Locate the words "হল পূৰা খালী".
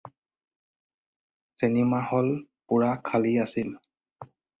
2.07-3.35